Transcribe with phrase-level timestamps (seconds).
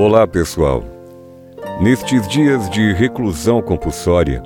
[0.00, 0.84] Olá, pessoal.
[1.80, 4.40] Nestes dias de reclusão compulsória,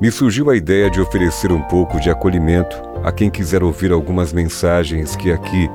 [0.00, 4.32] me surgiu a ideia de oferecer um pouco de acolhimento a quem quiser ouvir algumas
[4.32, 5.68] mensagens que aqui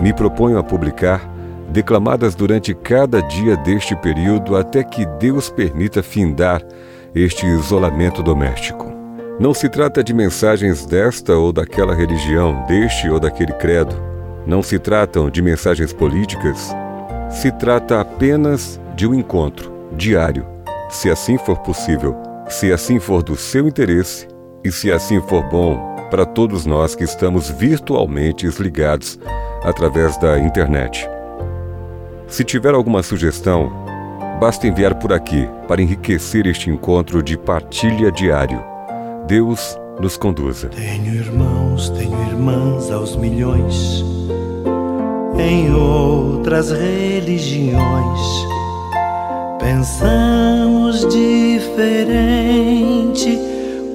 [0.00, 1.28] me proponho a publicar,
[1.70, 6.62] declamadas durante cada dia deste período até que Deus permita findar
[7.16, 8.86] este isolamento doméstico.
[9.40, 13.96] Não se trata de mensagens desta ou daquela religião, deste ou daquele credo.
[14.46, 16.72] Não se tratam de mensagens políticas.
[17.32, 20.46] Se trata apenas de um encontro diário,
[20.88, 22.14] se assim for possível,
[22.46, 24.28] se assim for do seu interesse
[24.62, 29.18] e se assim for bom para todos nós que estamos virtualmente ligados
[29.64, 31.08] através da internet.
[32.28, 33.72] Se tiver alguma sugestão,
[34.38, 38.62] basta enviar por aqui para enriquecer este encontro de partilha diário.
[39.26, 40.68] Deus nos conduza.
[40.68, 44.11] Tenho irmãos, tenho irmãs aos milhões
[45.52, 48.20] em outras religiões.
[49.60, 52.18] Pensamos diferente,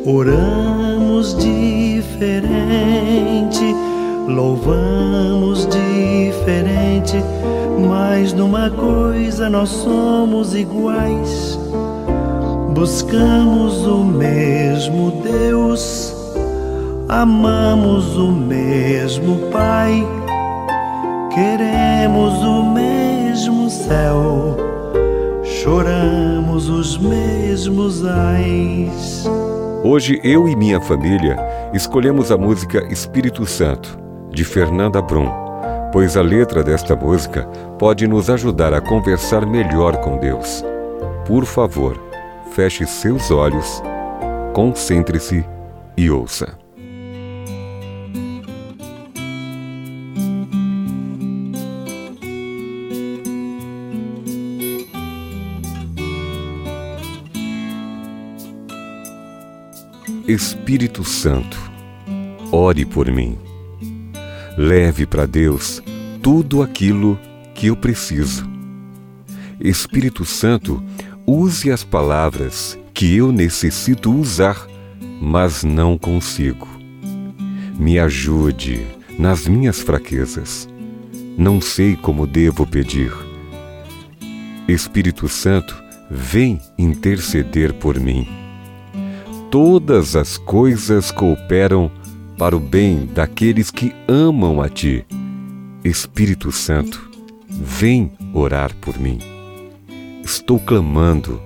[0.06, 2.56] oramos diferente,
[4.28, 7.18] louvamos diferente,
[7.90, 11.58] mas numa coisa nós somos iguais
[12.78, 16.14] Buscamos o mesmo Deus,
[17.10, 20.06] amamos o mesmo Pai,
[21.38, 24.58] queremos o mesmo céu,
[25.44, 29.24] choramos os mesmos ais.
[29.84, 31.38] Hoje eu e minha família
[31.76, 34.00] escolhemos a música Espírito Santo,
[34.32, 35.30] de Fernanda Brum,
[35.94, 37.46] pois a letra desta música
[37.78, 40.66] pode nos ajudar a conversar melhor com Deus.
[41.28, 42.02] Por favor,
[42.50, 43.84] feche seus olhos,
[44.56, 45.46] concentre-se
[45.96, 46.67] e ouça.
[60.28, 61.58] Espírito Santo,
[62.52, 63.38] ore por mim.
[64.58, 65.82] Leve para Deus
[66.22, 67.18] tudo aquilo
[67.56, 68.46] que eu preciso.
[69.60, 70.84] Espírito Santo,
[71.30, 74.66] Use as palavras que eu necessito usar,
[75.22, 76.66] mas não consigo.
[77.78, 78.88] Me ajude
[79.20, 80.70] nas minhas fraquezas.
[81.38, 83.12] Não sei como devo pedir.
[84.70, 85.76] Espírito Santo,
[86.10, 88.47] vem interceder por mim.
[89.50, 91.90] Todas as coisas cooperam
[92.38, 95.06] para o bem daqueles que amam a Ti.
[95.86, 97.10] Espírito Santo,
[97.50, 99.20] vem orar por mim.
[100.22, 101.42] Estou clamando,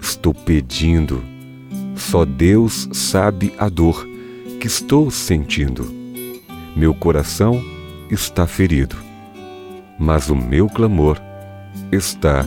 [0.00, 1.22] estou pedindo.
[1.94, 4.06] Só Deus sabe a dor
[4.58, 5.86] que estou sentindo.
[6.74, 7.62] Meu coração
[8.10, 8.96] está ferido,
[9.98, 11.20] mas o meu clamor
[11.92, 12.46] está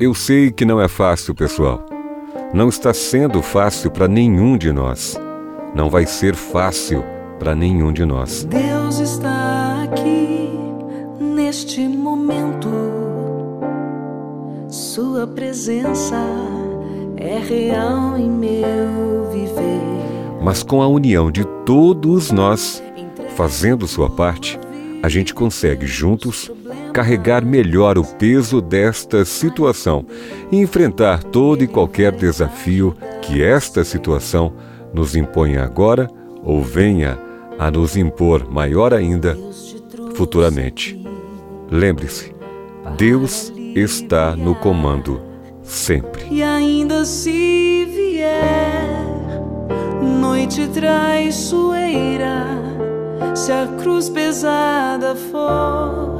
[0.00, 1.84] Eu sei que não é fácil, pessoal.
[2.54, 5.16] Não está sendo fácil para nenhum de nós
[5.74, 7.04] não vai ser fácil
[7.38, 8.44] para nenhum de nós.
[8.44, 10.50] Deus está aqui
[11.20, 12.68] neste momento.
[14.68, 16.16] Sua presença
[17.16, 20.40] é real em meu viver.
[20.42, 22.82] Mas com a união de todos nós,
[23.36, 24.58] fazendo sua parte,
[25.02, 26.50] a gente consegue juntos
[26.92, 30.04] carregar melhor o peso desta situação
[30.50, 34.52] e enfrentar todo e qualquer desafio que esta situação
[34.92, 36.08] nos impõe agora
[36.42, 37.18] ou venha
[37.58, 39.36] a nos impor maior ainda
[40.14, 41.00] futuramente.
[41.70, 42.34] Lembre-se,
[42.96, 45.20] Deus está no comando
[45.62, 46.24] sempre.
[46.30, 49.10] E ainda se vier
[50.20, 52.46] Noite traiçoeira,
[53.34, 56.19] se a cruz pesada for,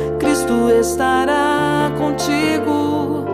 [0.51, 3.25] Cristo estará contigo.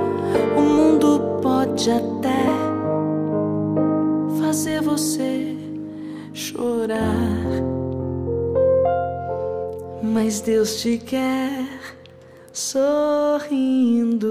[0.55, 2.45] O mundo pode até
[4.39, 5.57] fazer você
[6.33, 7.63] chorar,
[10.03, 11.67] mas Deus te quer
[12.53, 14.27] sorrindo.